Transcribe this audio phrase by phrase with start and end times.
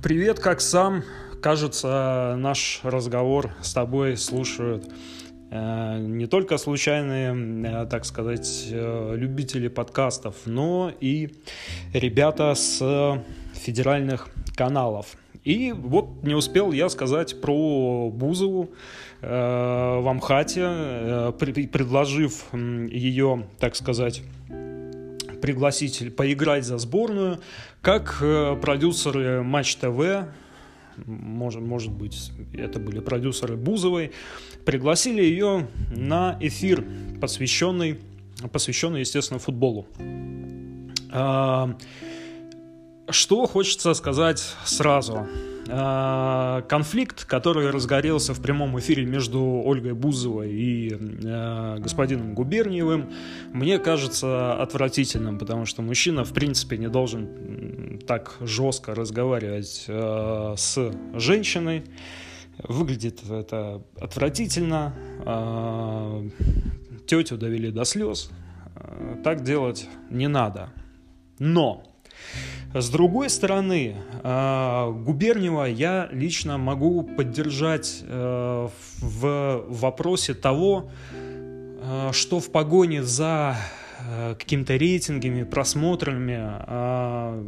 [0.00, 1.02] Привет, как сам?
[1.42, 4.88] Кажется, наш разговор с тобой слушают
[5.50, 7.34] э, не только случайные,
[7.66, 11.34] э, так сказать, э, любители подкастов, но и
[11.92, 13.24] ребята с
[13.54, 15.16] федеральных каналов.
[15.42, 18.70] И вот не успел я сказать про Бузову
[19.20, 24.22] в Амхате, предложив ее, так сказать,
[25.40, 27.40] пригласить поиграть за сборную,
[27.82, 30.28] как э, продюсеры Матч ТВ,
[31.06, 34.12] может, может быть, это были продюсеры Бузовой,
[34.64, 36.84] пригласили ее на эфир,
[37.20, 38.00] посвященный,
[38.52, 39.86] посвященный естественно, футболу.
[41.10, 41.76] А,
[43.10, 45.26] что хочется сказать сразу.
[45.70, 53.10] А, конфликт, который разгорелся в прямом эфире между Ольгой Бузовой и а, господином Губерниевым,
[53.52, 60.92] мне кажется отвратительным, потому что мужчина, в принципе, не должен так жестко разговаривать а, с
[61.14, 61.84] женщиной.
[62.64, 64.92] Выглядит это отвратительно.
[67.06, 68.30] Тетю довели до слез.
[69.22, 70.70] Так делать не надо.
[71.38, 71.84] Но
[72.74, 78.68] с другой стороны, а, Губерниева я лично могу поддержать э,
[79.00, 83.56] в вопросе того, э, что в погоне за
[84.00, 87.42] э, какими-то рейтингами, просмотрами а,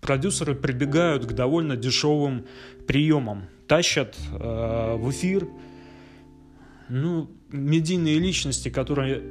[0.00, 2.46] продюсеры прибегают к довольно дешевым
[2.86, 3.46] приемам.
[3.66, 5.46] Тащат в эфир
[6.88, 9.22] ну, медийные личности, которые,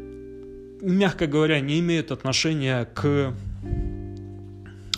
[0.81, 3.33] мягко говоря, не имеют отношения к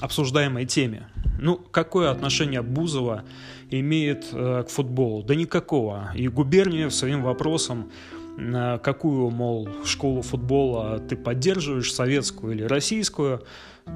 [0.01, 1.07] обсуждаемой теме.
[1.39, 3.23] Ну, какое отношение Бузова
[3.69, 5.23] имеет э, к футболу?
[5.23, 6.11] Да никакого.
[6.15, 7.91] И Губерниев своим вопросом,
[8.37, 13.43] э, какую, мол, школу футбола ты поддерживаешь, советскую или российскую,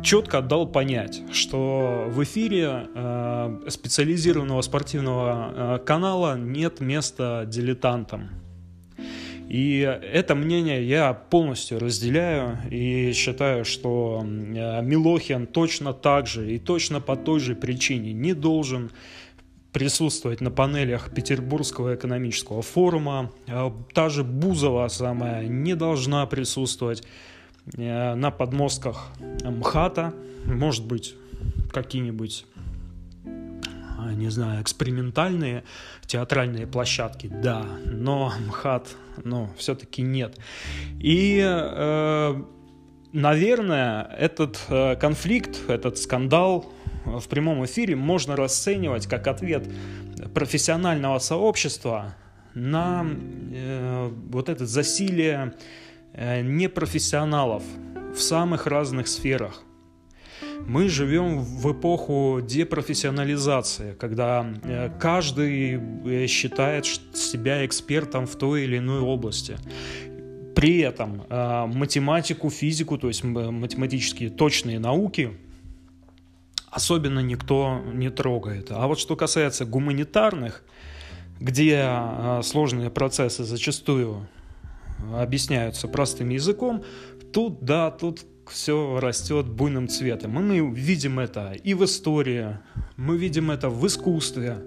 [0.02, 8.45] четко дал понять, что в эфире э, специализированного спортивного э, канала нет места дилетантам.
[9.56, 17.00] И это мнение я полностью разделяю и считаю, что Милохин точно так же и точно
[17.00, 18.92] по той же причине не должен
[19.72, 23.32] присутствовать на панелях Петербургского экономического форума.
[23.48, 27.04] А та же Бузова самая не должна присутствовать
[27.78, 29.08] э, на подмостках
[29.42, 30.14] МХАТа.
[30.44, 31.16] Может быть,
[31.72, 32.46] какие-нибудь
[34.14, 35.64] не знаю, экспериментальные
[36.06, 40.38] театральные площадки, да, но МХАТ, ну, все-таки нет.
[41.00, 42.44] И, э,
[43.14, 46.72] наверное, этот э, конфликт, этот скандал
[47.06, 49.68] в прямом эфире можно расценивать как ответ
[50.34, 52.16] профессионального сообщества
[52.54, 53.06] на
[53.52, 55.54] э, вот это засилие
[56.14, 57.64] э, непрофессионалов
[58.16, 59.62] в самых разных сферах.
[60.68, 68.80] Мы живем в эпоху депрофессионализации, когда э, каждый э, считает себя экспертом в той или
[68.80, 69.58] иной области.
[70.56, 75.38] При этом э, математику, физику, то есть математические точные науки,
[76.72, 78.72] особенно никто не трогает.
[78.72, 80.64] А вот что касается гуманитарных,
[81.40, 81.92] где
[82.42, 84.28] сложные процессы зачастую
[85.14, 86.84] объясняются простым языком,
[87.32, 90.40] тут, да, тут все растет буйным цветом.
[90.40, 92.58] И мы видим это и в истории,
[92.98, 94.58] мы видим это в искусстве,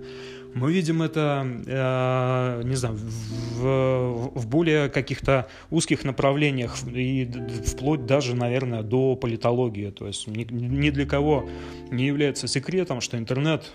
[0.54, 7.30] мы видим это, э, не знаю, в, в более каких-то узких направлениях и
[7.66, 9.90] вплоть даже, наверное, до политологии.
[9.90, 11.48] То есть ни, ни для кого
[11.90, 13.70] не является секретом, что интернет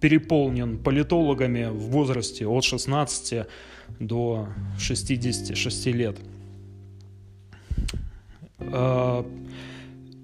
[0.00, 3.46] переполнен политологами в возрасте от 16
[4.00, 4.48] до
[4.78, 6.18] 66 лет.
[8.72, 9.24] Э,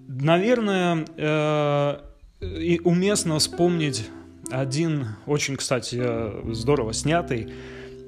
[0.08, 1.96] наверное, э,
[2.84, 4.08] уместно вспомнить
[4.50, 6.02] один очень, кстати,
[6.52, 7.52] здорово снятый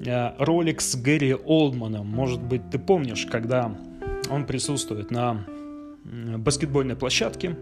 [0.05, 2.07] э, ролик с Гэри Олдманом.
[2.07, 3.75] Может быть, ты помнишь, когда
[4.29, 5.45] он присутствует на
[6.03, 7.55] баскетбольной площадке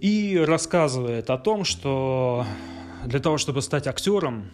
[0.00, 2.46] и рассказывает о том, что
[3.04, 4.50] для того, чтобы стать актером,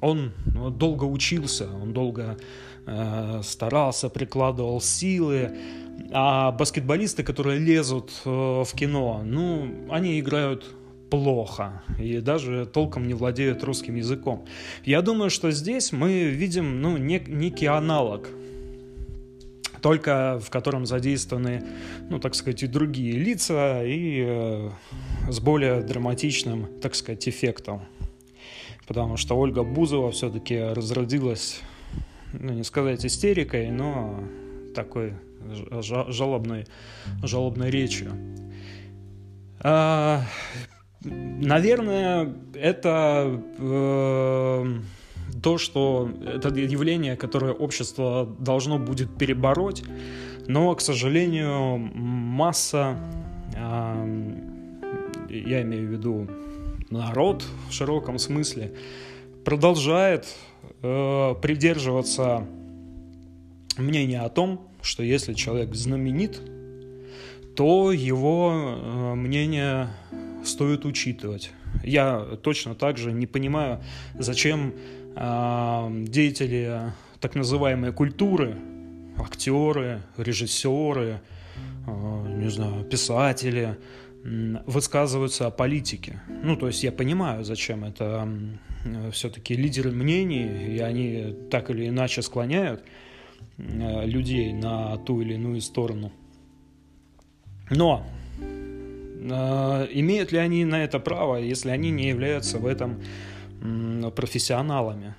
[0.00, 2.36] он долго учился, он долго
[3.42, 5.56] старался, прикладывал силы,
[6.10, 10.74] а баскетболисты, которые лезут э, в кино, ну, они играют
[11.10, 14.46] плохо и даже толком не владеют русским языком.
[14.84, 18.28] Я думаю, что здесь мы видим ну, нек- некий аналог
[19.82, 21.64] только в котором задействованы,
[22.08, 24.70] ну, так сказать, и другие лица, и э,
[25.28, 27.82] с более драматичным, так сказать, эффектом.
[28.86, 31.60] Потому что Ольга Бузова все-таки разродилась,
[32.32, 34.22] ну, не сказать истерикой, но
[34.74, 35.14] такой
[35.80, 36.66] жалобной,
[37.22, 38.12] жалобной речью.
[39.60, 40.22] А,
[41.04, 44.66] наверное, это э,
[45.42, 49.84] то, что это явление, которое общество должно будет перебороть,
[50.46, 52.96] но, к сожалению, масса,
[53.54, 54.32] э,
[55.28, 56.28] я имею в виду
[56.90, 58.72] народ в широком смысле,
[59.44, 60.26] продолжает
[60.82, 62.46] э, придерживаться
[63.76, 66.40] мнения о том, что если человек знаменит,
[67.56, 69.88] то его э, мнение
[70.44, 71.52] стоит учитывать.
[71.84, 73.82] Я точно так же не понимаю,
[74.18, 74.74] зачем
[75.14, 78.56] э, деятели так называемой культуры,
[79.16, 81.20] актеры, режиссеры,
[81.86, 83.76] э, не знаю, писатели
[84.24, 86.20] высказываются о политике.
[86.42, 88.28] Ну, то есть я понимаю, зачем это
[89.12, 92.84] все-таки лидеры мнений, и они так или иначе склоняют
[93.58, 96.12] Э, людей на ту или иную сторону.
[97.70, 98.04] Но
[98.40, 103.00] э, имеют ли они на это право, если они не являются в этом
[104.16, 105.14] профессионалами?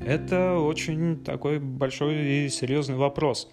[0.00, 3.48] Это очень такой большой и серьезный вопрос.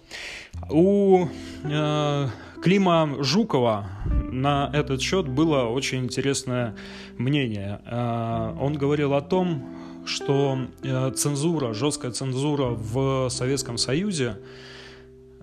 [0.70, 1.26] У
[1.64, 2.26] э,
[2.62, 3.86] Клима Жукова
[4.32, 6.74] на этот счет было очень интересное
[7.18, 7.80] мнение.
[7.84, 14.38] Э, он говорил о том, что э, цензура, жесткая цензура в Советском Союзе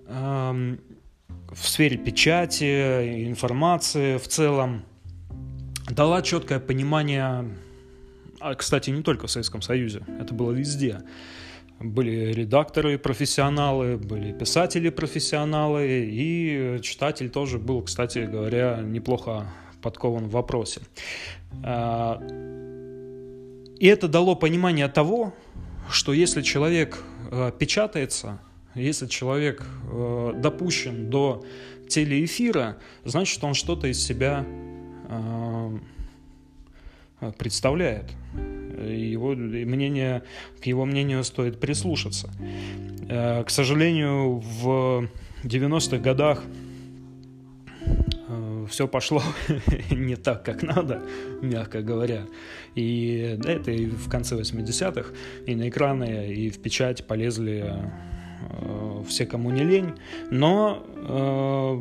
[0.06, 0.76] э,
[1.52, 4.84] в сфере печати, информации в целом
[5.88, 7.48] дала четкое понимание,
[8.46, 11.00] а, кстати, не только в Советском Союзе, это было везде.
[11.80, 19.48] Были редакторы профессионалы, были писатели профессионалы, и читатель тоже был, кстати говоря, неплохо
[19.82, 20.80] подкован в вопросе.
[21.64, 22.22] А,
[23.80, 25.34] и это дало понимание того,
[25.90, 28.38] что если человек э, печатается,
[28.74, 31.44] если человек э, допущен до
[31.88, 34.44] телеэфира, значит он что-то из себя
[35.08, 35.45] э,
[37.38, 38.12] представляет.
[38.78, 40.22] Его мнение,
[40.60, 42.30] к его мнению стоит прислушаться.
[43.08, 45.08] Э, к сожалению, в
[45.44, 46.42] 90-х годах
[48.68, 49.22] все пошло
[49.90, 51.02] не так, как надо,
[51.42, 52.26] мягко говоря.
[52.74, 55.10] И да, это и в конце 80-х,
[55.46, 57.64] и на экраны, и в печать полезли
[58.50, 59.94] э, все, кому не лень.
[60.30, 61.80] Но э,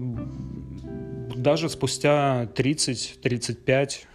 [1.35, 4.14] даже спустя 30-35 э,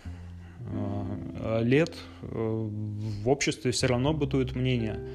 [1.62, 5.00] лет э, в обществе все равно бытует мнение–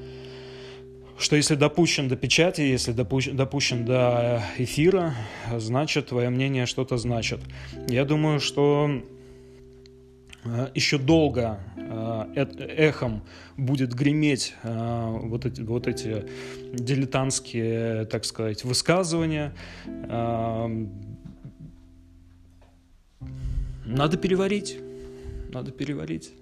[1.18, 5.14] что если допущен до печати, если допущен, допущен до эфира,
[5.56, 7.40] значит, твое мнение что-то значит.
[7.88, 9.02] Я думаю, что
[10.44, 12.46] э, еще долго э,
[12.76, 13.22] эхом
[13.56, 16.26] будет греметь э, вот эти, вот эти
[16.74, 19.54] дилетантские, так сказать, высказывания.
[23.86, 24.78] Надо переварить.
[25.48, 26.32] Надо переварить.